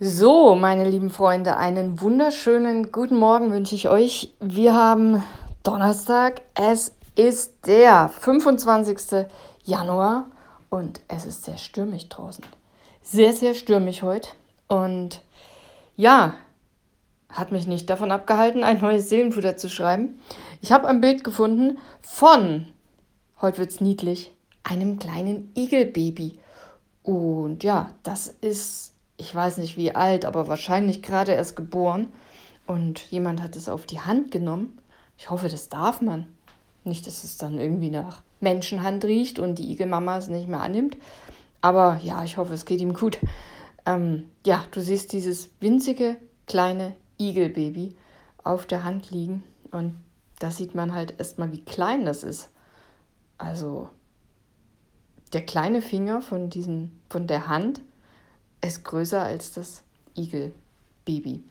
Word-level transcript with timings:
So, 0.00 0.56
meine 0.56 0.90
lieben 0.90 1.08
Freunde, 1.08 1.56
einen 1.56 2.00
wunderschönen 2.00 2.90
guten 2.90 3.16
Morgen 3.16 3.52
wünsche 3.52 3.76
ich 3.76 3.88
euch. 3.88 4.34
Wir 4.40 4.74
haben 4.74 5.22
Donnerstag. 5.62 6.42
Es 6.54 6.96
ist 7.14 7.64
der 7.64 8.08
25. 8.08 9.28
Januar 9.62 10.26
und 10.68 11.00
es 11.06 11.24
ist 11.24 11.44
sehr 11.44 11.58
stürmisch 11.58 12.08
draußen. 12.08 12.44
Sehr, 13.04 13.32
sehr 13.34 13.54
stürmisch 13.54 14.02
heute. 14.02 14.30
Und 14.66 15.22
ja, 15.94 16.34
hat 17.28 17.52
mich 17.52 17.68
nicht 17.68 17.88
davon 17.88 18.10
abgehalten, 18.10 18.64
ein 18.64 18.80
neues 18.80 19.08
Seelenfutter 19.08 19.56
zu 19.56 19.68
schreiben. 19.68 20.20
Ich 20.60 20.72
habe 20.72 20.88
ein 20.88 21.00
Bild 21.00 21.22
gefunden 21.22 21.78
von, 22.02 22.66
heute 23.40 23.58
wird 23.58 23.70
es 23.70 23.80
niedlich, 23.80 24.32
einem 24.64 24.98
kleinen 24.98 25.52
Igelbaby. 25.54 26.40
Und 27.04 27.62
ja, 27.62 27.90
das 28.02 28.26
ist 28.40 28.93
ich 29.16 29.34
weiß 29.34 29.58
nicht 29.58 29.76
wie 29.76 29.94
alt, 29.94 30.24
aber 30.24 30.48
wahrscheinlich 30.48 31.02
gerade 31.02 31.32
erst 31.32 31.56
geboren. 31.56 32.12
Und 32.66 33.10
jemand 33.10 33.42
hat 33.42 33.56
es 33.56 33.68
auf 33.68 33.86
die 33.86 34.00
Hand 34.00 34.30
genommen. 34.30 34.78
Ich 35.18 35.30
hoffe, 35.30 35.48
das 35.48 35.68
darf 35.68 36.00
man. 36.00 36.26
Nicht, 36.82 37.06
dass 37.06 37.24
es 37.24 37.36
dann 37.36 37.58
irgendwie 37.58 37.90
nach 37.90 38.22
Menschenhand 38.40 39.04
riecht 39.04 39.38
und 39.38 39.58
die 39.58 39.70
Igelmama 39.70 40.18
es 40.18 40.28
nicht 40.28 40.48
mehr 40.48 40.60
annimmt. 40.60 40.96
Aber 41.60 42.00
ja, 42.02 42.24
ich 42.24 42.36
hoffe, 42.36 42.54
es 42.54 42.64
geht 42.64 42.80
ihm 42.80 42.94
gut. 42.94 43.18
Ähm, 43.86 44.30
ja, 44.44 44.64
du 44.70 44.80
siehst 44.80 45.12
dieses 45.12 45.50
winzige 45.60 46.16
kleine 46.46 46.94
Igelbaby 47.18 47.94
auf 48.42 48.66
der 48.66 48.84
Hand 48.84 49.10
liegen. 49.10 49.44
Und 49.70 49.96
da 50.38 50.50
sieht 50.50 50.74
man 50.74 50.94
halt 50.94 51.14
erstmal, 51.18 51.52
wie 51.52 51.62
klein 51.62 52.04
das 52.04 52.22
ist. 52.22 52.50
Also 53.38 53.88
der 55.32 55.44
kleine 55.44 55.82
Finger 55.82 56.22
von, 56.22 56.50
diesen, 56.50 57.00
von 57.08 57.26
der 57.26 57.48
Hand 57.48 57.80
ist 58.64 58.84
größer 58.84 59.22
als 59.22 59.52
das 59.52 59.82
Igelbaby. 60.16 61.42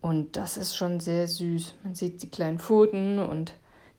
Und 0.00 0.36
das 0.36 0.56
ist 0.56 0.76
schon 0.76 1.00
sehr 1.00 1.28
süß. 1.28 1.74
Man 1.84 1.94
sieht 1.94 2.22
die 2.22 2.30
kleinen 2.30 2.58
Pfoten 2.58 3.18
und 3.18 3.52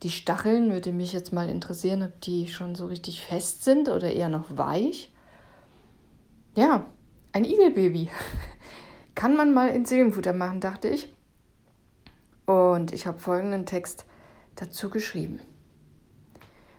die 0.04 0.10
Stacheln. 0.10 0.72
Würde 0.72 0.92
mich 0.92 1.14
jetzt 1.14 1.32
mal 1.32 1.50
interessieren, 1.50 2.04
ob 2.04 2.20
die 2.22 2.48
schon 2.48 2.76
so 2.76 2.88
richtig 2.88 3.22
fest 3.22 3.64
sind 3.64 3.88
oder 3.90 4.12
eher 4.12 4.30
noch 4.30 4.58
weich. 4.58 5.12
Ja, 6.56 6.86
ein 7.32 7.46
Igelbaby. 7.46 8.10
Kann 9.16 9.36
man 9.36 9.54
mal 9.54 9.70
in 9.70 9.86
Seelenfutter 9.86 10.34
machen, 10.34 10.60
dachte 10.60 10.88
ich. 10.88 11.14
Und 12.46 12.92
ich 12.94 13.06
habe 13.06 13.20
folgenden 13.20 13.66
Text 13.66 14.06
dazu 14.56 14.90
geschrieben. 14.90 15.40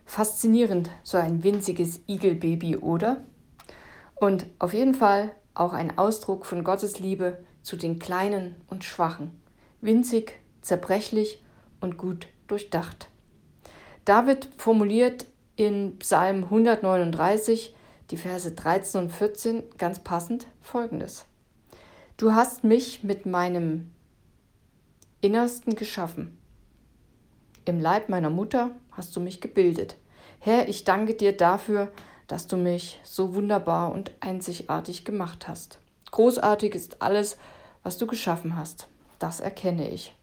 Faszinierend, 0.05 0.91
so 1.05 1.17
ein 1.17 1.43
winziges 1.43 2.01
Igelbaby, 2.07 2.77
oder? 2.77 3.25
Und 4.23 4.47
auf 4.61 4.73
jeden 4.73 4.95
Fall 4.95 5.35
auch 5.53 5.73
ein 5.73 5.99
Ausdruck 5.99 6.47
von 6.47 6.63
Gottes 6.63 7.01
Liebe 7.01 7.43
zu 7.65 7.75
den 7.75 7.99
Kleinen 7.99 8.55
und 8.69 8.85
Schwachen, 8.85 9.43
winzig, 9.81 10.39
zerbrechlich 10.61 11.43
und 11.81 11.97
gut 11.99 12.29
durchdacht. 12.47 13.09
David 14.05 14.49
formuliert 14.59 15.27
in 15.57 15.99
Psalm 15.99 16.45
139, 16.45 17.75
die 18.13 18.17
Verse 18.17 18.53
13 18.53 19.01
und 19.01 19.11
14, 19.11 19.65
ganz 19.77 19.99
passend 19.99 20.47
folgendes. 20.61 21.25
Du 22.17 22.33
hast 22.33 22.63
mich 22.63 23.03
mit 23.03 23.27
meinem 23.27 23.91
Innersten 25.21 25.75
geschaffen. 25.75 26.39
Im 27.65 27.81
Leib 27.81 28.09
meiner 28.09 28.31
Mutter 28.31 28.71
hast 28.93 29.17
du 29.17 29.21
mich 29.21 29.41
gebildet. 29.41 29.97
Herr, 30.39 30.69
ich 30.69 30.85
danke 30.85 31.15
dir 31.15 31.37
dafür, 31.37 31.91
dass 32.33 32.47
du 32.47 32.57
mich 32.57 32.99
so 33.05 33.35
wunderbar 33.35 33.93
und 33.93 34.11
einzigartig 34.21 35.05
gemacht 35.05 35.49
hast. 35.49 35.79
Großartig 36.13 36.75
ist 36.75 37.03
alles, 37.03 37.37
was 37.83 37.99
du 37.99 38.07
geschaffen 38.07 38.57
hast. 38.57 38.89
Das 39.19 39.41
erkenne 39.41 39.91
ich. 39.91 40.17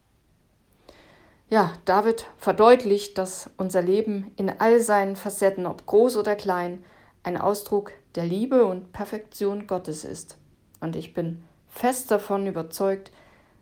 Ja, 1.51 1.73
David 1.85 2.25
verdeutlicht, 2.39 3.19
dass 3.19 3.51
unser 3.57 3.83
Leben 3.83 4.31
in 4.37 4.49
all 4.49 4.79
seinen 4.81 5.17
Facetten, 5.17 5.67
ob 5.67 5.85
groß 5.85 6.17
oder 6.17 6.35
klein, 6.35 6.83
ein 7.21 7.37
Ausdruck 7.37 7.91
der 8.15 8.25
Liebe 8.25 8.65
und 8.65 8.91
Perfektion 8.91 9.67
Gottes 9.67 10.03
ist. 10.03 10.35
Und 10.79 10.95
ich 10.95 11.13
bin 11.13 11.43
fest 11.67 12.09
davon 12.09 12.47
überzeugt, 12.47 13.11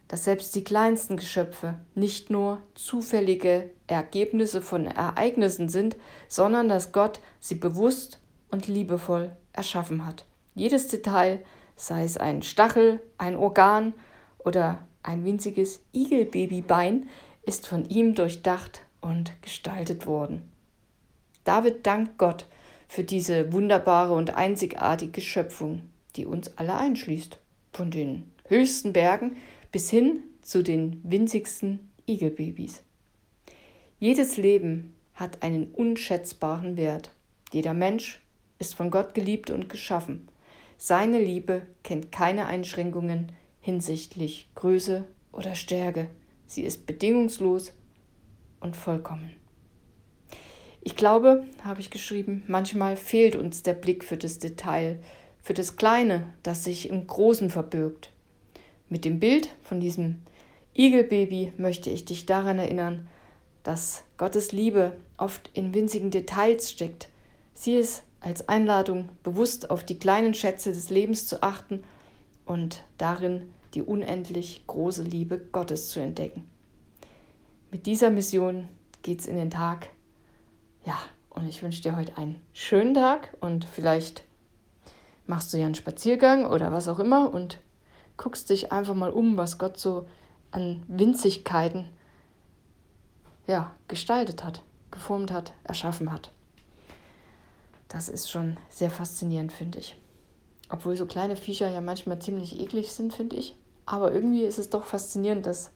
dass 0.08 0.24
selbst 0.24 0.56
die 0.56 0.64
kleinsten 0.64 1.18
Geschöpfe 1.18 1.76
nicht 1.96 2.30
nur 2.30 2.62
zufällige 2.76 3.72
Ergebnisse 3.88 4.62
von 4.62 4.86
Ereignissen 4.86 5.68
sind, 5.68 5.98
sondern 6.30 6.70
dass 6.70 6.94
Gott 6.94 7.20
sie 7.42 7.56
bewusst 7.56 8.22
und 8.52 8.68
liebevoll 8.68 9.36
erschaffen 9.54 10.06
hat. 10.06 10.26
Jedes 10.56 10.88
Detail, 10.88 11.44
sei 11.76 12.04
es 12.04 12.18
ein 12.18 12.42
Stachel, 12.42 13.02
ein 13.18 13.36
Organ 13.36 13.94
oder 14.40 14.88
ein 15.04 15.24
winziges 15.26 15.82
Igelbabybein, 15.94 17.10
ist 17.44 17.68
von 17.68 17.88
ihm 17.90 18.16
durchdacht 18.16 18.82
und 19.02 19.32
gestaltet 19.42 20.06
worden. 20.06 20.52
David 21.44 21.86
dankt 21.86 22.18
Gott 22.18 22.46
für 22.88 23.04
diese 23.04 23.54
wunderbare 23.54 24.14
und 24.14 24.36
einzigartige 24.36 25.22
Schöpfung, 25.22 25.84
die 26.16 26.26
uns 26.26 26.58
alle 26.58 26.76
einschließt, 26.76 27.40
von 27.74 27.92
den 27.92 28.32
höchsten 28.48 28.94
Bergen 28.94 29.38
bis 29.72 29.90
hin 29.90 30.24
zu 30.42 30.64
den 30.64 31.00
winzigsten 31.04 31.92
Igelbabys. 32.06 32.82
Jedes 34.00 34.38
Leben 34.38 34.96
hat 35.14 35.44
einen 35.44 35.72
unschätzbaren 35.72 36.78
Wert. 36.78 37.12
Jeder 37.52 37.74
Mensch 37.74 38.22
ist 38.60 38.76
von 38.76 38.92
Gott 38.92 39.14
geliebt 39.14 39.50
und 39.50 39.70
geschaffen. 39.70 40.28
Seine 40.78 41.20
Liebe 41.20 41.64
kennt 41.84 42.12
keine 42.12 42.46
Einschränkungen 42.46 43.32
hinsichtlich 43.62 44.48
Größe 44.56 45.06
oder 45.32 45.56
Stärke. 45.56 46.10
Sie 46.46 46.64
ist 46.64 46.86
bedingungslos 46.86 47.74
und 48.60 48.76
vollkommen. 48.76 49.34
Ich 50.82 50.96
glaube, 50.96 51.46
habe 51.64 51.82
ich 51.82 51.90
geschrieben, 51.90 52.44
manchmal 52.48 52.96
fehlt 52.96 53.36
uns 53.36 53.64
der 53.64 53.74
Blick 53.74 54.06
für 54.06 54.16
das 54.16 54.40
Detail, 54.40 55.00
für 55.42 55.54
das 55.54 55.76
Kleine, 55.76 56.34
das 56.44 56.64
sich 56.64 56.90
im 56.90 57.06
Großen 57.06 57.50
verbirgt. 57.50 58.12
Mit 58.88 59.04
dem 59.04 59.20
Bild 59.20 59.50
von 59.64 59.82
diesem 59.82 60.22
Igelbaby 60.74 61.54
möchte 61.58 61.90
ich 61.90 62.06
dich 62.06 62.26
daran 62.26 62.60
erinnern, 62.60 63.10
dass 63.64 64.04
Gottes 64.18 64.54
Liebe 64.54 64.96
oft 65.18 65.50
in 65.54 65.74
winzigen 65.74 66.10
Details 66.10 66.72
steckt. 66.72 67.10
Sie 67.54 67.74
ist 67.74 68.04
als 68.28 68.50
Einladung, 68.50 69.08
bewusst 69.24 69.70
auf 69.70 69.86
die 69.86 69.98
kleinen 69.98 70.34
Schätze 70.34 70.74
des 70.74 70.90
Lebens 70.90 71.28
zu 71.28 71.44
achten 71.44 71.86
und 72.46 72.84
darin 72.98 73.54
die 73.74 73.82
unendlich 73.82 74.68
große 74.68 75.02
Liebe 75.02 75.38
Gottes 75.40 75.88
zu 75.88 76.02
entdecken. 76.02 76.46
Mit 77.72 77.86
dieser 77.86 78.10
Mission 78.10 78.68
geht's 79.02 79.28
in 79.28 79.38
den 79.38 79.50
Tag. 79.50 79.88
Ja, 80.86 80.98
und 81.30 81.48
ich 81.48 81.64
wünsche 81.64 81.82
dir 81.82 81.96
heute 81.96 82.18
einen 82.18 82.42
schönen 82.52 82.94
Tag 82.94 83.34
und 83.40 83.64
vielleicht 83.64 84.26
machst 85.26 85.54
du 85.54 85.58
ja 85.58 85.66
einen 85.66 85.76
Spaziergang 85.76 86.46
oder 86.46 86.74
was 86.74 86.90
auch 86.90 87.00
immer 87.00 87.34
und 87.34 87.62
guckst 88.18 88.50
dich 88.50 88.74
einfach 88.74 88.96
mal 88.96 89.10
um, 89.10 89.38
was 89.38 89.58
Gott 89.58 89.80
so 89.80 90.06
an 90.52 90.84
Winzigkeiten 90.90 91.88
ja, 93.48 93.74
gestaltet 93.88 94.44
hat, 94.44 94.64
geformt 94.92 95.32
hat, 95.32 95.54
erschaffen 95.64 96.12
hat. 96.12 96.34
Das 97.98 98.10
ist 98.10 98.30
schon 98.30 98.58
sehr 98.70 98.92
faszinierend, 98.92 99.52
finde 99.52 99.80
ich. 99.80 99.98
Obwohl 100.70 100.96
so 100.96 101.08
kleine 101.08 101.36
Viecher 101.36 101.68
ja 101.68 101.82
manchmal 101.82 102.20
ziemlich 102.20 102.60
eklig 102.60 102.92
sind, 102.92 103.12
finde 103.12 103.38
ich. 103.38 103.56
Aber 103.88 104.14
irgendwie 104.14 104.44
ist 104.44 104.60
es 104.60 104.70
doch 104.70 104.86
faszinierend, 104.86 105.48
dass 105.48 105.72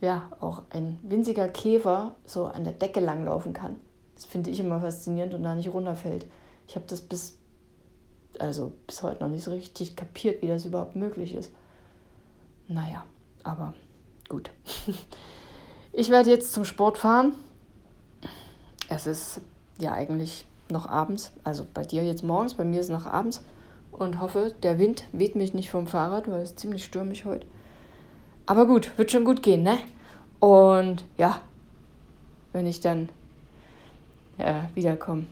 ja 0.00 0.30
auch 0.38 0.62
ein 0.70 1.00
winziger 1.02 1.48
Käfer 1.48 2.14
so 2.24 2.44
an 2.44 2.62
der 2.62 2.74
Decke 2.74 3.00
langlaufen 3.00 3.54
kann. 3.54 3.74
Das 4.14 4.24
finde 4.24 4.50
ich 4.50 4.60
immer 4.60 4.80
faszinierend 4.80 5.34
und 5.34 5.42
da 5.42 5.56
nicht 5.56 5.74
runterfällt. 5.74 6.26
Ich 6.68 6.76
habe 6.76 6.86
das 6.86 7.00
bis, 7.00 7.36
also 8.38 8.72
bis 8.86 9.02
heute 9.02 9.24
noch 9.24 9.30
nicht 9.30 9.42
so 9.42 9.50
richtig 9.50 9.96
kapiert, 9.96 10.40
wie 10.42 10.46
das 10.46 10.64
überhaupt 10.64 10.94
möglich 10.94 11.34
ist. 11.34 11.50
Naja, 12.68 13.04
aber 13.42 13.74
gut. 14.28 14.52
Ich 15.90 16.10
werde 16.10 16.30
jetzt 16.30 16.52
zum 16.52 16.64
Sport 16.64 16.98
fahren. 16.98 17.32
Es 18.88 19.08
ist 19.08 19.40
ja 19.80 19.94
eigentlich 19.94 20.46
noch 20.70 20.86
abends, 20.88 21.32
also 21.44 21.66
bei 21.72 21.82
dir 21.82 22.04
jetzt 22.04 22.22
morgens, 22.22 22.54
bei 22.54 22.64
mir 22.64 22.80
ist 22.80 22.86
es 22.86 22.92
noch 22.92 23.06
abends 23.06 23.42
und 23.92 24.20
hoffe, 24.20 24.54
der 24.62 24.78
Wind 24.78 25.04
weht 25.12 25.34
mich 25.34 25.54
nicht 25.54 25.70
vom 25.70 25.86
Fahrrad, 25.86 26.30
weil 26.30 26.42
es 26.42 26.56
ziemlich 26.56 26.84
stürmisch 26.84 27.24
heute. 27.24 27.46
Aber 28.46 28.66
gut, 28.66 28.96
wird 28.96 29.10
schon 29.10 29.24
gut 29.24 29.42
gehen, 29.42 29.62
ne? 29.62 29.78
Und 30.40 31.04
ja, 31.18 31.40
wenn 32.52 32.66
ich 32.66 32.80
dann 32.80 33.08
ja, 34.38 34.68
wiederkomme. 34.74 35.26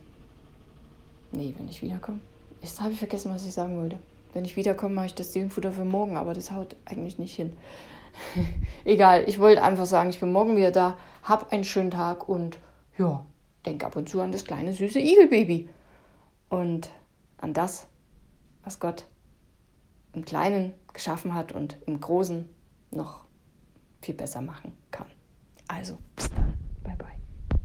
Nee, 1.32 1.54
wenn 1.56 1.68
ich 1.68 1.80
wiederkomme. 1.80 2.20
Jetzt 2.60 2.80
habe 2.80 2.92
ich 2.92 2.98
vergessen, 2.98 3.32
was 3.32 3.46
ich 3.46 3.52
sagen 3.52 3.78
wollte. 3.78 3.98
Wenn 4.34 4.44
ich 4.44 4.56
wiederkomme, 4.56 4.94
mache 4.94 5.06
ich 5.06 5.14
das 5.14 5.32
Seelenfutter 5.32 5.72
für 5.72 5.84
morgen, 5.84 6.16
aber 6.16 6.34
das 6.34 6.50
haut 6.50 6.76
eigentlich 6.84 7.18
nicht 7.18 7.34
hin. 7.34 7.56
Egal, 8.84 9.24
ich 9.28 9.38
wollte 9.38 9.62
einfach 9.62 9.86
sagen, 9.86 10.10
ich 10.10 10.20
bin 10.20 10.32
morgen 10.32 10.56
wieder 10.56 10.72
da, 10.72 10.96
hab 11.22 11.52
einen 11.52 11.64
schönen 11.64 11.90
Tag 11.90 12.28
und 12.28 12.58
ja, 12.98 13.24
Denk 13.66 13.84
ab 13.84 13.96
und 13.96 14.08
zu 14.08 14.20
an 14.20 14.32
das 14.32 14.44
kleine 14.44 14.72
süße 14.72 15.00
Igelbaby. 15.00 15.68
Und 16.48 16.88
an 17.38 17.52
das, 17.52 17.88
was 18.64 18.78
Gott 18.78 19.06
im 20.12 20.24
Kleinen 20.24 20.72
geschaffen 20.92 21.34
hat 21.34 21.52
und 21.52 21.76
im 21.86 22.00
Großen 22.00 22.48
noch 22.92 23.24
viel 24.00 24.14
besser 24.14 24.40
machen 24.40 24.76
kann. 24.90 25.08
Also 25.68 25.98